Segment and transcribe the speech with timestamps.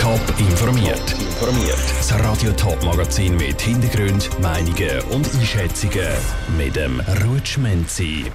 [0.00, 1.12] Top informiert.
[1.18, 1.78] Informiert.
[1.96, 6.06] Das Radio Top Magazin mit Hintergrund, Meinungen und Einschätzungen
[6.56, 8.26] mit dem Rutschmenzi.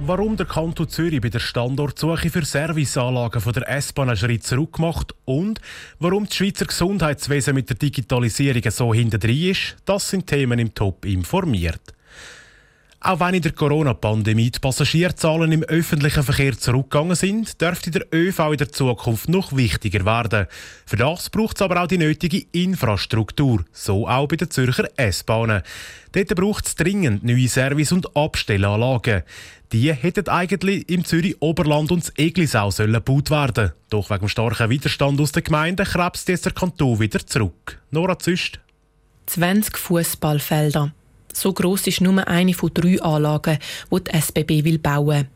[0.00, 4.80] Warum der Kanton Zürich bei der Standortsuche für Serviceanlagen von der S-Bahn einen Schritt zurück
[4.80, 5.60] macht und
[6.00, 11.04] warum das Schweizer Gesundheitswesen mit der Digitalisierung so hinterdrein ist, das sind Themen im Top
[11.04, 11.94] informiert.
[13.06, 18.52] Auch wenn in der Corona-Pandemie die Passagierzahlen im öffentlichen Verkehr zurückgegangen sind, dürfte der ÖV
[18.52, 20.46] in der Zukunft noch wichtiger werden.
[20.86, 25.60] Für das braucht es aber auch die nötige Infrastruktur, so auch bei den Zürcher S-Bahnen.
[26.12, 29.22] Dort braucht es dringend neue Service- und Abstellanlagen.
[29.70, 33.72] Die hätten eigentlich im Zürich Oberland und Eglisau sollen gebaut werden.
[33.90, 37.82] Doch wegen dem starken Widerstand aus den Gemeinden krebst jetzt der Kanton wieder zurück.
[37.90, 38.60] Nora Züst.
[39.26, 40.94] 20 Fußballfelder.
[41.34, 43.58] So gross ist nur eine von drei Anlagen,
[43.90, 45.26] die die SBB will bauen.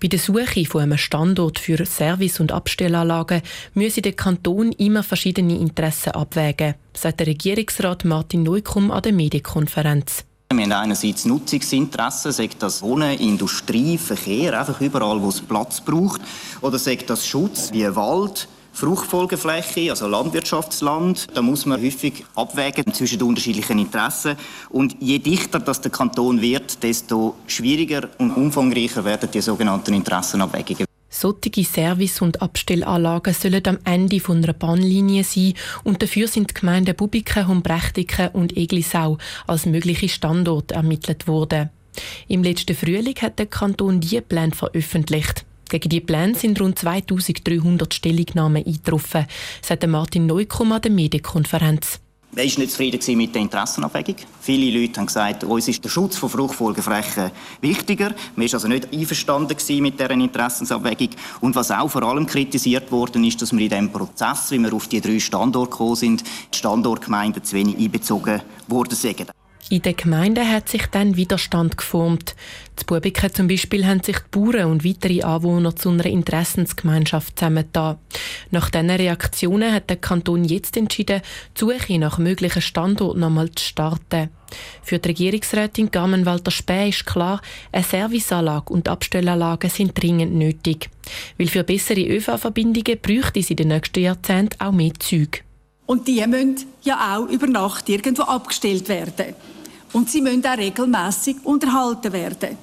[0.00, 3.42] Bei der Suche von einem Standort für Service- und Abstellanlagen
[3.74, 10.24] müsse der Kanton immer verschiedene Interessen abwägen, sagt der Regierungsrat Martin Neukomm an der Medienkonferenz.
[10.52, 16.20] Wir haben einerseits Nutzungsinteressen, sagt das Wohnen, Industrie, Verkehr, einfach überall, wo es Platz braucht.
[16.60, 21.28] Oder sagt das Schutz wie Wald, Fruchtfolgefläche, also Landwirtschaftsland.
[21.32, 24.36] Da muss man häufig abwägen zwischen den unterschiedlichen Interessen.
[24.68, 30.86] Und je dichter das der Kanton wird, desto schwieriger und umfangreicher werden die sogenannten Interessenabwägungen.
[31.08, 36.54] Solche Service- und Abstellanlagen sollen am Ende von einer Bahnlinie sein und dafür sind die
[36.54, 41.70] Gemeinden Bubiken, Humbrechtiken und Eglisau als mögliche Standorte ermittelt worden.
[42.26, 45.46] Im letzten Frühling hat der Kanton diese Pläne veröffentlicht.
[45.74, 49.26] Gegen die Pläne sind rund 2300 Stellungnahmen eingetroffen,
[49.60, 51.98] sagt Martin Neukomm an der Medienkonferenz.
[52.36, 54.14] Er war nicht zufrieden mit der Interessenabwägung.
[54.40, 58.14] Viele Leute haben gesagt, uns ist der Schutz von Fruchtfolgeflächen wichtiger.
[58.36, 61.10] Man war also nicht einverstanden mit dieser Interessensabwägung.
[61.40, 64.72] Und was auch vor allem kritisiert worden ist, dass wir in diesem Prozess, wie wir
[64.72, 69.26] auf die drei Standorte gekommen sind, die Standortgemeinden zu wenig einbezogen worden sind.
[69.70, 72.36] In den Gemeinden hat sich dann Widerstand geformt.
[72.76, 77.96] Zu Bubiken zum Beispiel haben sich die Bauern und weitere Anwohner zu einer Interessensgemeinschaft zusammengetan.
[78.50, 81.22] Nach diesen Reaktionen hat der Kanton jetzt entschieden,
[81.56, 84.28] die Suche nach möglichen Standorten nochmal zu starten.
[84.82, 87.40] Für die Regierungsrätin Carmen Walter Späh ist klar,
[87.72, 90.90] eine Serviceanlage und Abstellanlagen sind dringend nötig.
[91.38, 95.43] Weil für bessere ÖV-Verbindungen bräuchte es in den nächsten Jahrzehnten auch mehr Züge.
[95.86, 99.34] Und die müssen ja auch über Nacht irgendwo abgestellt werden.
[99.92, 102.56] Und sie müssen auch regelmäßig unterhalten werden.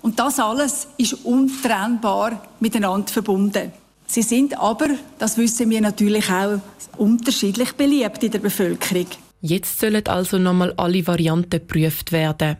[0.00, 3.72] Und das alles ist untrennbar miteinander verbunden.
[4.06, 6.60] Sie sind aber, das wissen wir natürlich auch,
[6.96, 9.06] unterschiedlich beliebt in der Bevölkerung.
[9.40, 12.56] Jetzt sollen also nochmal alle Varianten geprüft werden.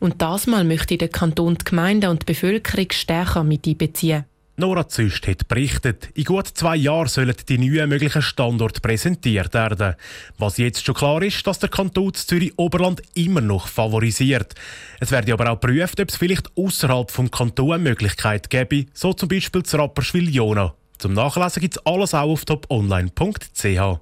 [0.00, 4.24] Und das Mal möchte der Kanton die Gemeinden und die Bevölkerung stärker mit einbeziehen.
[4.56, 9.94] Nora Züst hat berichtet, in gut zwei Jahren sollen die neuen möglichen Standorte präsentiert werden.
[10.36, 14.54] Was jetzt schon klar ist, dass der Kanton Zürich Oberland immer noch favorisiert.
[15.00, 19.14] Es werde aber auch geprüft, ob es vielleicht außerhalb vom Kanton eine Möglichkeit gäbe, so
[19.14, 20.74] zum Beispiel zu Rapperswil-Jona.
[20.98, 24.00] Zum Nachlesen gibt es alles auch auf toponline.ch.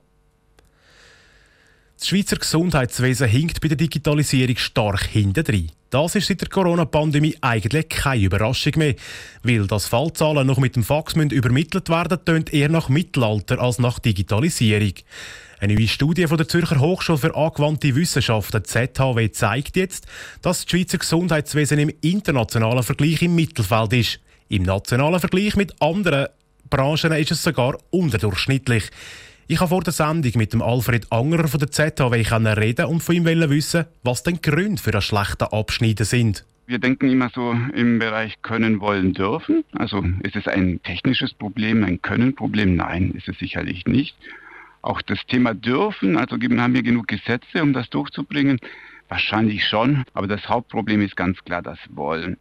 [1.96, 5.70] Das Schweizer Gesundheitswesen hinkt bei der Digitalisierung stark hintendrein.
[5.90, 8.94] Das ist seit der Corona-Pandemie eigentlich keine Überraschung mehr.
[9.42, 13.98] Weil das Fallzahlen noch mit dem Fax übermittelt werden, tönt eher nach Mittelalter als nach
[13.98, 14.94] Digitalisierung.
[15.58, 20.06] Eine neue Studie von der Zürcher Hochschule für angewandte Wissenschaften ZHW zeigt jetzt,
[20.42, 24.20] dass das Schweizer Gesundheitswesen im internationalen Vergleich im Mittelfeld ist.
[24.48, 26.28] Im nationalen Vergleich mit anderen
[26.70, 28.84] Branchen ist es sogar unterdurchschnittlich.
[29.52, 32.22] Ich habe vor der Sendung mit dem Alfred Angerer von der ZHW
[32.56, 36.44] reden und von ihm wissen, was denn Gründe für das schlechte Abschneiden sind.
[36.68, 39.64] Wir denken immer so im Bereich können, wollen, dürfen.
[39.72, 42.76] Also ist es ein technisches Problem, ein Können-Problem?
[42.76, 44.14] Nein, ist es sicherlich nicht.
[44.82, 48.60] Auch das Thema dürfen, also haben wir genug Gesetze, um das durchzubringen?
[49.08, 52.36] Wahrscheinlich schon, aber das Hauptproblem ist ganz klar das Wollen.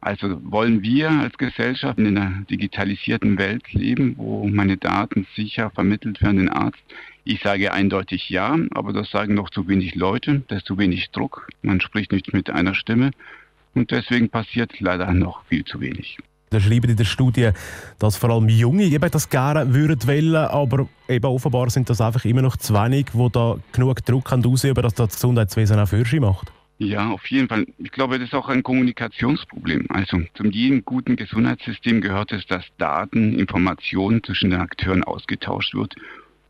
[0.00, 6.22] Also wollen wir als Gesellschaft in einer digitalisierten Welt leben, wo meine Daten sicher vermittelt
[6.22, 6.78] werden den Arzt?
[7.24, 11.10] Ich sage eindeutig ja, aber das sagen noch zu wenig Leute, da ist zu wenig
[11.10, 13.10] Druck, man spricht nicht mit einer Stimme
[13.74, 16.18] und deswegen passiert leider noch viel zu wenig.
[16.50, 17.50] Da schreiben in der Studie,
[17.98, 22.24] dass vor allem Junge eben das gerne würden wollen, aber eben offenbar sind das einfach
[22.24, 26.20] immer noch zu wenig, die da genug Druck ausüben, dass das Gesundheitswesen auch für sie
[26.20, 26.52] macht.
[26.78, 27.66] Ja, auf jeden Fall.
[27.78, 29.86] Ich glaube, das ist auch ein Kommunikationsproblem.
[29.88, 35.94] Also zum jedem guten Gesundheitssystem gehört es, dass Daten, Informationen zwischen den Akteuren ausgetauscht wird.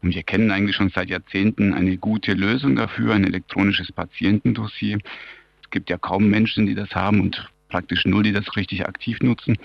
[0.03, 4.99] Und wir kennen eigentlich schon seit Jahrzehnten eine gute Lösung dafür, ein elektronisches Patientendossier.
[5.63, 9.21] Es gibt ja kaum Menschen, die das haben und praktisch null, die das richtig aktiv
[9.21, 9.57] nutzen.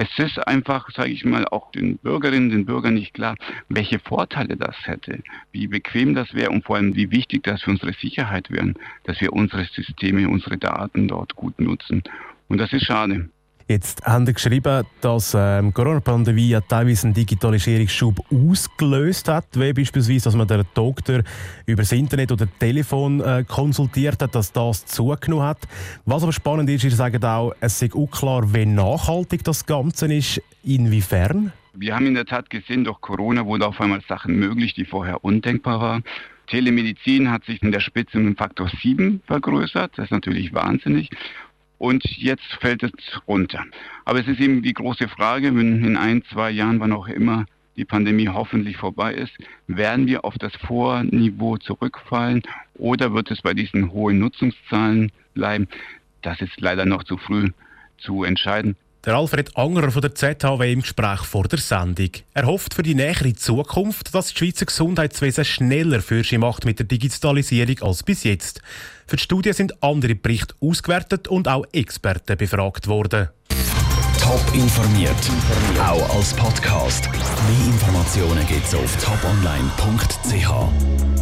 [0.00, 3.34] Es ist einfach, sage ich mal, auch den Bürgerinnen den Bürgern nicht klar,
[3.68, 7.72] welche Vorteile das hätte, wie bequem das wäre und vor allem wie wichtig das für
[7.72, 12.04] unsere Sicherheit wäre, dass wir unsere Systeme, unsere Daten dort gut nutzen.
[12.46, 13.28] Und das ist schade.
[13.70, 20.24] Jetzt haben Sie geschrieben, dass ähm, Corona-Pandemie ja teilweise einen Digitalisierungsschub ausgelöst hat, wie beispielsweise,
[20.24, 21.20] dass man den Doktor
[21.66, 25.68] über das Internet oder Telefon äh, konsultiert hat, dass das zugenommen hat.
[26.06, 30.40] Was aber spannend ist, Sie sagen auch, es ist unklar, wie nachhaltig das Ganze ist,
[30.64, 31.52] inwiefern?
[31.74, 35.22] Wir haben in der Tat gesehen, durch Corona wurden auf einmal Sachen möglich, die vorher
[35.22, 36.04] undenkbar waren.
[36.46, 39.92] Telemedizin hat sich in der Spitze um Faktor 7 vergrößert.
[39.96, 41.10] Das ist natürlich wahnsinnig
[41.78, 42.92] und jetzt fällt es
[43.26, 43.64] runter.
[44.04, 47.46] Aber es ist eben die große Frage, wenn in ein, zwei Jahren, wann auch immer
[47.76, 49.32] die Pandemie hoffentlich vorbei ist,
[49.68, 52.42] werden wir auf das Vorniveau zurückfallen
[52.74, 55.68] oder wird es bei diesen hohen Nutzungszahlen bleiben?
[56.22, 57.50] Das ist leider noch zu früh
[57.98, 58.76] zu entscheiden.
[59.08, 62.10] Der Alfred Angerer von der ZHW im Gespräch vor der Sendung.
[62.34, 66.84] Er hofft für die nähere Zukunft, dass das Schweizer Gesundheitswesen schneller Fürsche macht mit der
[66.84, 68.60] Digitalisierung als bis jetzt.
[69.06, 73.30] Für die Studie sind andere Berichte ausgewertet und auch Experten befragt worden.
[74.20, 75.16] Top informiert,
[75.80, 77.10] auch als Podcast.
[77.10, 81.17] Mehr Informationen gibt's auf toponline.ch.